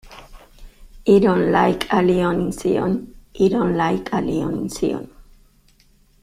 Iron 1.07 1.51
like 1.51 1.85
a 1.93 2.01
lion 2.01 2.41
in 2.41 2.51
Zion, 2.51 3.15
iron 3.39 3.77
like 3.77 4.11
a 4.11 4.19
lion 4.19 4.57
in 4.61 4.67
Zion. 4.69 5.11